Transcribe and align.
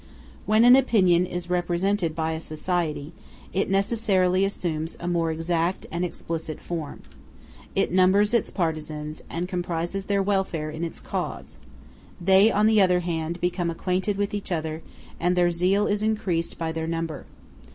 When 0.47 0.65
an 0.65 0.75
opinion 0.75 1.27
is 1.27 1.47
represented 1.47 2.15
by 2.15 2.31
a 2.31 2.39
society, 2.39 3.13
it 3.53 3.69
necessarily 3.69 4.43
assumes 4.45 4.97
a 4.99 5.07
more 5.07 5.29
exact 5.29 5.85
and 5.91 6.03
explicit 6.03 6.59
form. 6.59 7.03
It 7.75 7.91
numbers 7.91 8.33
its 8.33 8.49
partisans, 8.49 9.21
and 9.29 9.47
compromises 9.47 10.07
their 10.07 10.23
welfare 10.23 10.71
in 10.71 10.83
its 10.83 10.99
cause: 10.99 11.59
they, 12.19 12.51
on 12.51 12.65
the 12.65 12.81
other 12.81 13.01
hand, 13.01 13.39
become 13.41 13.69
acquainted 13.69 14.17
with 14.17 14.33
each 14.33 14.51
other, 14.51 14.81
and 15.19 15.35
their 15.35 15.51
zeal 15.51 15.85
is 15.85 16.01
increased 16.01 16.57
by 16.57 16.71
their 16.71 16.87
number. 16.87 17.27